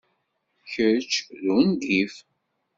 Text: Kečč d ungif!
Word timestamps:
Kečč 0.71 1.11
d 1.43 1.45
ungif! 1.57 2.15